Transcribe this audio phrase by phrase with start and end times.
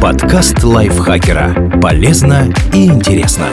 [0.00, 1.78] Подкаст лайфхакера.
[1.82, 3.48] Полезно и интересно.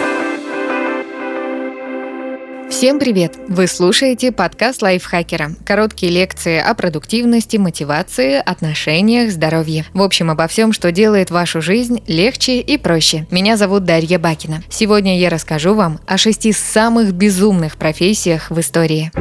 [2.70, 3.36] Всем привет!
[3.50, 5.52] Вы слушаете подкаст лайфхакера.
[5.66, 9.86] Короткие лекции о продуктивности, мотивации, отношениях, здоровье.
[9.94, 13.28] В общем, обо всем, что делает вашу жизнь легче и проще.
[13.30, 14.64] Меня зовут Дарья Бакина.
[14.70, 19.12] Сегодня я расскажу вам о шести самых безумных профессиях в истории.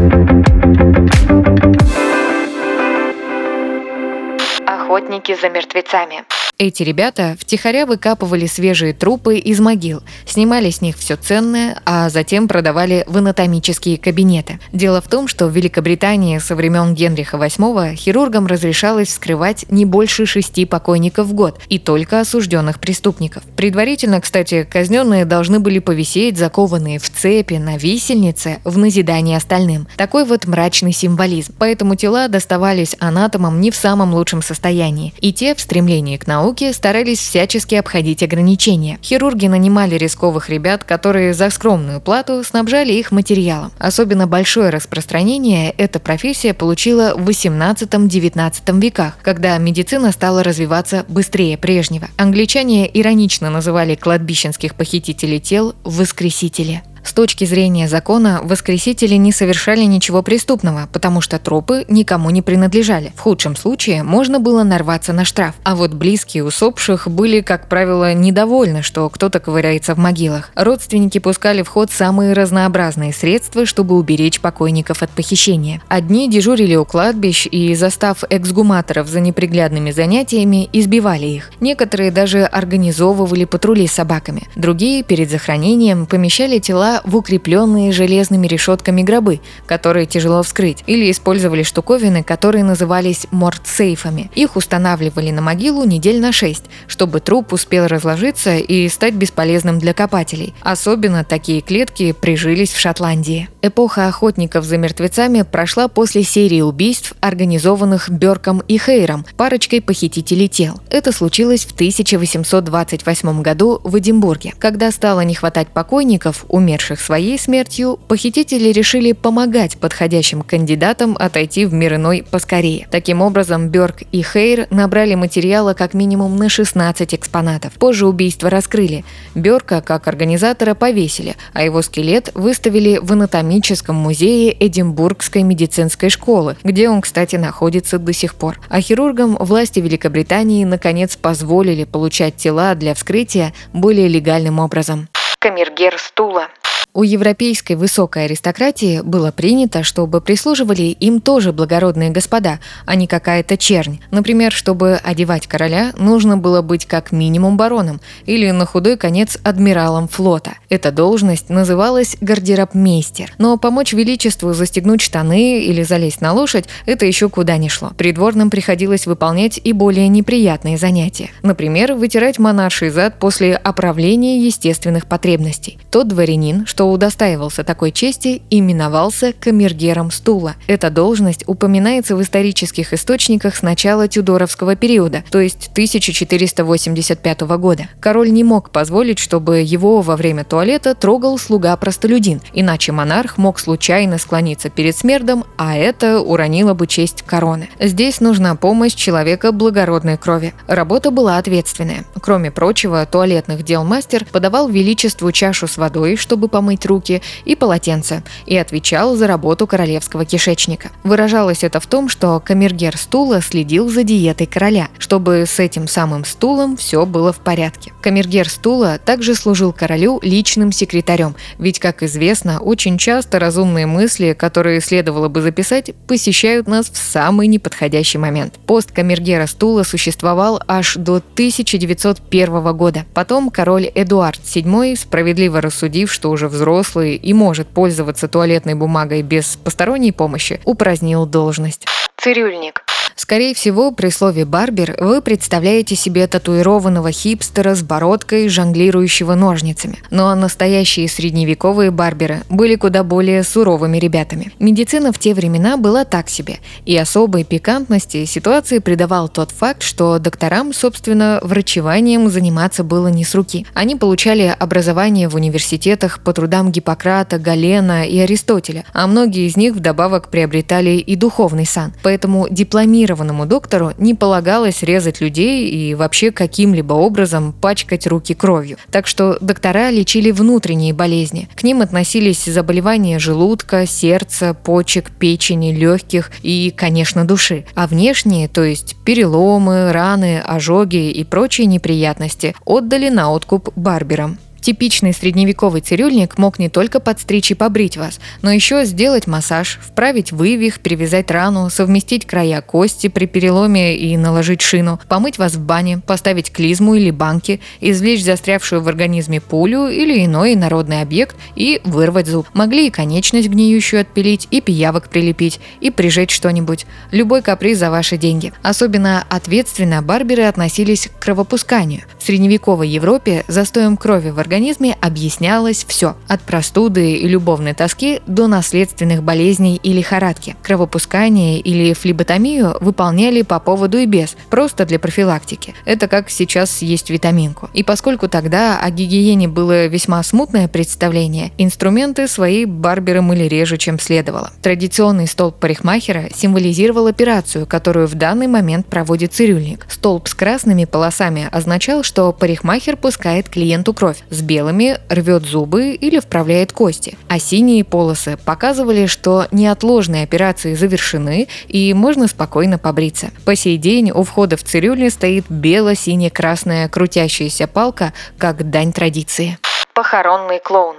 [4.66, 6.25] Охотники за мертвецами.
[6.59, 12.49] Эти ребята втихаря выкапывали свежие трупы из могил, снимали с них все ценное, а затем
[12.49, 14.58] продавали в анатомические кабинеты.
[14.72, 20.25] Дело в том, что в Великобритании со времен Генриха VIII хирургам разрешалось вскрывать не больше
[20.25, 23.43] шести покойников в год и только осужденных преступников.
[23.54, 29.88] Предварительно, кстати, казненные должны были повисеть, закованные в цепи на висельнице в назидание остальным.
[29.99, 31.52] Такой вот мрачный символизм.
[31.58, 36.45] Поэтому тела доставались анатомам не в самом лучшем состоянии, и те в стремлении к науке
[36.47, 39.00] науки старались всячески обходить ограничения.
[39.03, 43.72] Хирурги нанимали рисковых ребят, которые за скромную плату снабжали их материалом.
[43.80, 52.06] Особенно большое распространение эта профессия получила в 18-19 веках, когда медицина стала развиваться быстрее прежнего.
[52.16, 56.84] Англичане иронично называли кладбищенских похитителей тел «воскресители».
[57.06, 63.12] С точки зрения закона, воскресители не совершали ничего преступного, потому что трупы никому не принадлежали.
[63.14, 65.54] В худшем случае можно было нарваться на штраф.
[65.62, 70.50] А вот близкие усопших были, как правило, недовольны, что кто-то ковыряется в могилах.
[70.56, 75.80] Родственники пускали в ход самые разнообразные средства, чтобы уберечь покойников от похищения.
[75.86, 81.52] Одни дежурили у кладбищ и, застав эксгуматоров за неприглядными занятиями, избивали их.
[81.60, 84.48] Некоторые даже организовывали патрули с собаками.
[84.56, 91.62] Другие перед захоронением помещали тела в укрепленные железными решетками гробы, которые тяжело вскрыть, или использовали
[91.62, 94.30] штуковины, которые назывались мортсейфами.
[94.34, 99.92] Их устанавливали на могилу недель на шесть, чтобы труп успел разложиться и стать бесполезным для
[99.92, 100.55] копателей.
[100.62, 103.48] Особенно такие клетки прижились в Шотландии.
[103.62, 110.81] Эпоха охотников за мертвецами прошла после серии убийств, организованных Берком и Хейром, парочкой похитителей тел.
[110.91, 114.54] Это случилось в 1828 году в Эдинбурге.
[114.59, 121.66] Когда стало не хватать покойников, умерших умерших своей смертью, похитители решили помогать подходящим кандидатам отойти
[121.66, 122.86] в мир иной поскорее.
[122.91, 127.72] Таким образом, Бёрк и Хейр набрали материала как минимум на 16 экспонатов.
[127.75, 129.04] Позже убийство раскрыли.
[129.34, 136.88] Бёрка, как организатора, повесили, а его скелет выставили в анатомическом музее Эдинбургской медицинской школы, где
[136.88, 138.60] он, кстати, находится до сих пор.
[138.69, 145.08] А хирургам власти Великобритании наконец позволили получать тела для вскрытия более легальным образом.
[145.38, 146.48] Камергер стула.
[146.96, 153.58] У европейской высокой аристократии было принято, чтобы прислуживали им тоже благородные господа, а не какая-то
[153.58, 154.00] чернь.
[154.10, 160.08] Например, чтобы одевать короля, нужно было быть как минимум бароном или на худой конец адмиралом
[160.08, 160.54] флота.
[160.70, 163.34] Эта должность называлась гардеробмейстер.
[163.36, 167.90] Но помочь величеству застегнуть штаны или залезть на лошадь– это еще куда ни шло.
[167.98, 171.28] Придворным приходилось выполнять и более неприятные занятия.
[171.42, 175.78] Например, вытирать монарший зад после оправления естественных потребностей.
[175.90, 180.54] Тот дворянин, что удостаивался такой чести, именовался камергером стула.
[180.66, 187.88] Эта должность упоминается в исторических источниках с начала Тюдоровского периода, то есть 1485 года.
[188.00, 194.19] Король не мог позволить, чтобы его во время туалета трогал слуга-простолюдин, иначе монарх мог случайно
[194.19, 197.69] склониться перед смердом, а это уронило бы честь короны.
[197.80, 200.54] Здесь нужна помощь человека благородной крови.
[200.66, 202.04] Работа была ответственная.
[202.20, 207.56] Кроме прочего, туалетных дел мастер подавал величеству чашу с водой, чтобы помыть мыть руки и
[207.56, 210.91] полотенце, и отвечал за работу королевского кишечника.
[211.04, 216.25] Выражалось это в том, что камергер стула следил за диетой короля, чтобы с этим самым
[216.25, 217.92] стулом все было в порядке.
[218.03, 224.81] Камергер стула также служил королю личным секретарем, ведь, как известно, очень часто разумные мысли, которые
[224.81, 228.54] следовало бы записать, посещают нас в самый неподходящий момент.
[228.66, 233.06] Пост камергера стула существовал аж до 1901 года.
[233.14, 239.23] Потом король Эдуард VII, справедливо рассудив, что уже взрослый взрослый и может пользоваться туалетной бумагой
[239.23, 241.87] без посторонней помощи, упразднил должность.
[242.17, 242.82] Цирюльник.
[243.16, 250.00] Скорее всего, при слове «барбер» вы представляете себе татуированного хипстера с бородкой, жонглирующего ножницами.
[250.10, 254.52] Но настоящие средневековые барберы были куда более суровыми ребятами.
[254.58, 260.18] Медицина в те времена была так себе, и особой пикантности ситуации придавал тот факт, что
[260.18, 263.66] докторам, собственно, врачеванием заниматься было не с руки.
[263.72, 269.74] Они получали образование в университетах по трудам Гиппократа, Галена и Аристотеля, а многие из них
[269.74, 271.94] вдобавок приобретали и духовный сан.
[272.02, 278.76] Поэтому дипломирование дипломированному доктору не полагалось резать людей и вообще каким-либо образом пачкать руки кровью.
[278.91, 281.49] Так что доктора лечили внутренние болезни.
[281.55, 287.64] К ним относились заболевания желудка, сердца, почек, печени, легких и, конечно, души.
[287.75, 294.38] А внешние, то есть переломы, раны, ожоги и прочие неприятности, отдали на откуп барберам.
[294.66, 300.32] Типичный средневековый цирюльник мог не только подстричь и побрить вас, но еще сделать массаж, вправить
[300.32, 305.98] вывих, перевязать рану, совместить края кости при переломе и наложить шину, помыть вас в бане,
[306.04, 312.26] поставить клизму или банки, извлечь застрявшую в организме пулю или иной народный объект и вырвать
[312.26, 312.48] зуб.
[312.52, 316.86] Могли и конечность гниющую отпилить, и пиявок прилепить, и прижечь что-нибудь.
[317.12, 318.52] Любой каприз за ваши деньги.
[318.64, 322.02] Особенно ответственно барберы относились к кровопусканию.
[322.26, 328.49] В средневековой Европе застоем крови в организме объяснялось все– от простуды и любовной тоски до
[328.49, 330.56] наследственных болезней и лихорадки.
[330.61, 335.73] Кровопускание или флеботомию выполняли по поводу и без, просто для профилактики.
[335.84, 337.70] Это как сейчас есть витаминку.
[337.75, 344.00] И поскольку тогда о гигиене было весьма смутное представление, инструменты свои барберы мыли реже, чем
[344.00, 344.50] следовало.
[344.62, 349.87] Традиционный столб парикмахера символизировал операцию, которую в данный момент проводит цирюльник.
[349.88, 356.18] Столб с красными полосами означал, что парикмахер пускает клиенту кровь, с белыми рвет зубы или
[356.18, 363.30] вправляет кости, а синие полосы показывали, что неотложные операции завершены и можно спокойно побриться.
[363.44, 369.58] По сей день у входа в цирюльню стоит бело-сине-красная крутящаяся палка, как дань традиции.
[369.94, 370.96] Похоронный клоун.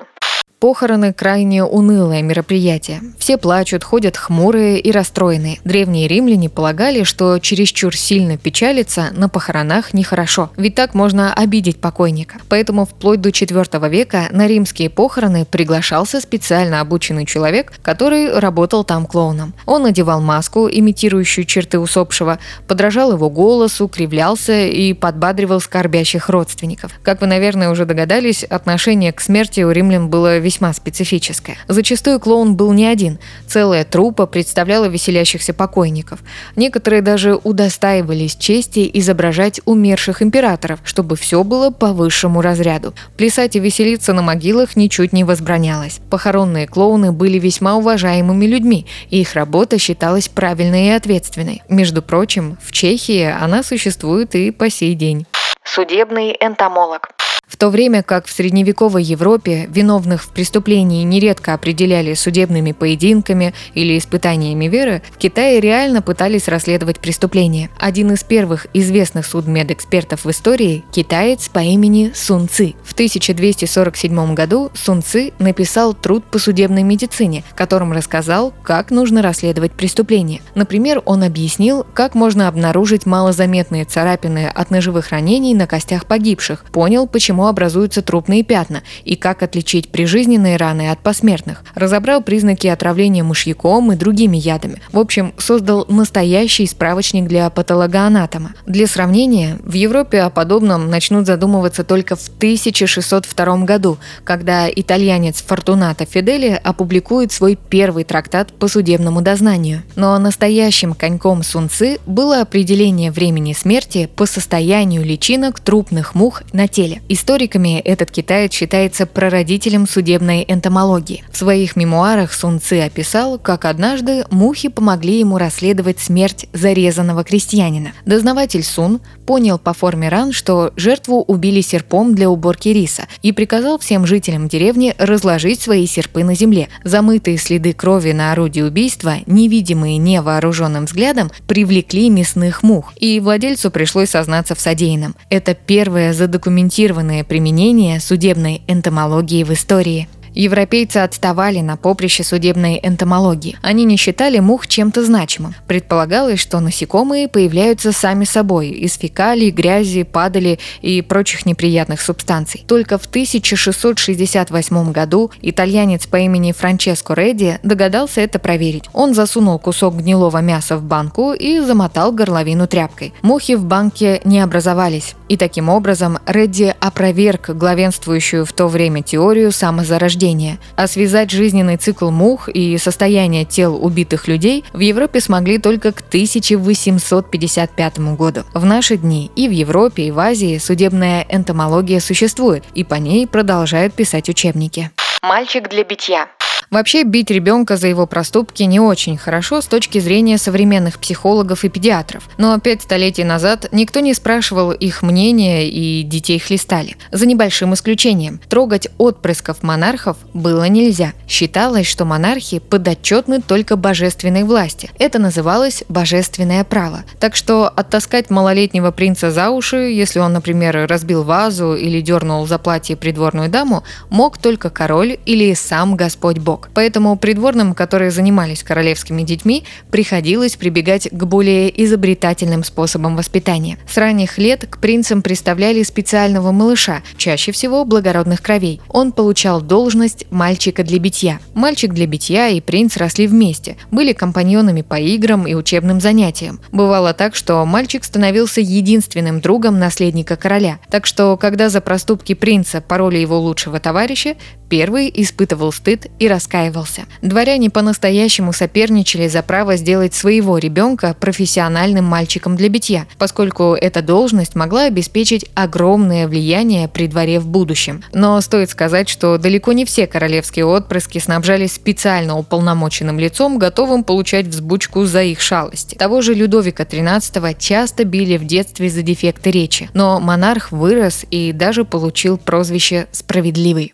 [0.59, 3.01] Похороны– крайне унылое мероприятие.
[3.19, 5.59] Все плачут, ходят хмурые и расстроенные.
[5.63, 12.37] Древние римляне полагали, что чересчур сильно печалиться на похоронах нехорошо, ведь так можно обидеть покойника.
[12.49, 19.05] Поэтому вплоть до IV века на римские похороны приглашался специально обученный человек, который работал там
[19.05, 19.53] клоуном.
[19.67, 26.93] Он надевал маску, имитирующую черты усопшего, подражал его голосу, кривлялся и подбадривал скорбящих родственников.
[27.03, 31.57] Как вы, наверное, уже догадались, отношение к смерти у римлян было весьма специфическое.
[31.67, 33.19] Зачастую клоун был не один.
[33.47, 36.19] Целая труппа представляла веселящихся покойников.
[36.55, 42.93] Некоторые даже удостаивались чести изображать умерших императоров, чтобы все было по высшему разряду.
[43.17, 45.99] Плясать и веселиться на могилах ничуть не возбранялось.
[46.09, 51.61] Похоронные клоуны были весьма уважаемыми людьми, и их работа считалась правильной и ответственной.
[51.67, 55.25] Между прочим, в Чехии она существует и по сей день.
[55.65, 57.16] Судебный энтомолог.
[57.47, 63.97] В то время как в средневековой Европе виновных в преступлении нередко определяли судебными поединками или
[63.97, 67.69] испытаниями веры, в Китае реально пытались расследовать преступления.
[67.79, 72.75] Один из первых известных судмедэкспертов в истории– китаец по имени Сун Ци.
[72.83, 79.21] В 1247 году Сун Ци написал труд по судебной медицине, в котором рассказал, как нужно
[79.21, 80.41] расследовать преступления.
[80.53, 87.07] Например, он объяснил, как можно обнаружить малозаметные царапины от ножевых ранений на костях погибших, понял,
[87.07, 91.63] почему почему образуются трупные пятна и как отличить прижизненные раны от посмертных.
[91.75, 94.81] Разобрал признаки отравления мышьяком и другими ядами.
[94.91, 98.55] В общем, создал настоящий справочник для патологоанатома.
[98.65, 106.05] Для сравнения, в Европе о подобном начнут задумываться только в 1602 году, когда итальянец Фортунато
[106.05, 109.83] Фидели опубликует свой первый трактат по судебному дознанию.
[109.95, 117.01] Но настоящим коньком Сунцы было определение времени смерти по состоянию личинок трупных мух на теле.
[117.07, 121.25] Из Историками этот китаец считается прародителем судебной энтомологии.
[121.29, 127.91] В своих мемуарах Сун Ци описал, как однажды мухи помогли ему расследовать смерть зарезанного крестьянина.
[128.05, 133.77] Дознаватель Сун понял по форме ран, что жертву убили серпом для уборки риса и приказал
[133.77, 136.69] всем жителям деревни разложить свои серпы на земле.
[136.85, 144.11] Замытые следы крови на орудии убийства, невидимые невооруженным взглядом, привлекли мясных мух, и владельцу пришлось
[144.11, 145.13] сознаться в содеянном.
[145.29, 150.07] Это первое задокументированное применение судебной энтомологии в истории.
[150.37, 153.57] Европейцы отставали на поприще судебной энтомологии.
[153.63, 155.55] Они не считали мух чем-то значимым.
[155.65, 162.63] Предполагалось, что насекомые появляются сами собой из фекалий, грязи, падали и прочих неприятных субстанций.
[162.67, 168.83] Только в 1668 году итальянец по имени Франческо Редди догадался это проверить.
[168.93, 173.11] Он засунул кусок гнилого мяса в банку и замотал горловину тряпкой.
[173.23, 175.15] Мухи в банке не образовались.
[175.29, 181.77] И таким образом Редди опроверг главенствующую в то время теорию самозарождения рождения, а связать жизненный
[181.77, 188.43] цикл мух и состояние тел убитых людей в Европе смогли только к 1855 году.
[188.53, 193.27] В наши дни и в Европе, и в Азии судебная энтомология существует, и по ней
[193.27, 194.91] продолжают писать учебники.
[195.21, 196.27] Мальчик для битья.
[196.69, 201.69] Вообще, бить ребенка за его проступки не очень хорошо с точки зрения современных психологов и
[201.69, 202.27] педиатров.
[202.37, 206.97] Но пять столетий назад никто не спрашивал их мнения и детей хлестали.
[207.11, 208.41] За небольшим исключением.
[208.49, 211.13] Трогать отпрысков монархов было нельзя.
[211.25, 214.89] Считалось, что монархи подотчетны только божественной власти.
[214.99, 217.03] Это называлось божественное право.
[217.19, 222.59] Так что оттаскать малолетнего принца за уши, если он, например, разбил вазу или дернул за
[222.59, 226.56] платье придворную даму, мог только король или сам Господь Бог.
[226.73, 233.77] Поэтому придворным, которые занимались королевскими детьми, приходилось прибегать к более изобретательным способам воспитания.
[233.89, 238.81] С ранних лет к принцам представляли специального малыша, чаще всего благородных кровей.
[238.89, 241.39] Он получал должность мальчика для битья.
[241.53, 246.59] Мальчик для битья и принц росли вместе, были компаньонами по играм и учебным занятиям.
[246.71, 250.79] Бывало так, что мальчик становился единственным другом наследника короля.
[250.89, 254.35] Так что, когда за проступки принца пароли его лучшего товарища,
[254.69, 257.03] Первый испытывал стыд и раскаивался.
[257.21, 264.55] Дворяне по-настоящему соперничали за право сделать своего ребенка профессиональным мальчиком для битья, поскольку эта должность
[264.55, 268.03] могла обеспечить огромное влияние при дворе в будущем.
[268.13, 274.47] Но стоит сказать, что далеко не все королевские отпрыски снабжались специально уполномоченным лицом, готовым получать
[274.47, 275.95] взбучку за их шалости.
[275.95, 281.51] Того же Людовика XIII часто били в детстве за дефекты речи, но монарх вырос и
[281.53, 283.93] даже получил прозвище «справедливый».